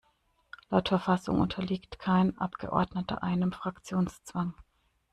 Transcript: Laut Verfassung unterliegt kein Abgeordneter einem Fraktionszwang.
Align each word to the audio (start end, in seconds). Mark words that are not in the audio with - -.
Laut 0.71 0.87
Verfassung 0.89 1.39
unterliegt 1.41 1.99
kein 1.99 2.35
Abgeordneter 2.39 3.21
einem 3.21 3.51
Fraktionszwang. 3.51 4.55